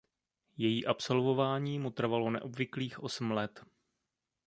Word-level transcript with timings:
Její 0.57 0.85
absolvování 0.85 1.79
mu 1.79 1.91
trvalo 1.91 2.31
neobvyklých 2.31 2.99
osm 3.03 3.31
let. 3.31 3.65